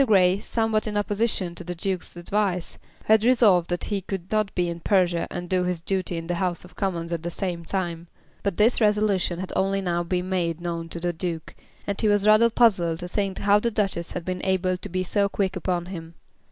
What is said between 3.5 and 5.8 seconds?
that he could not be in Persia and do his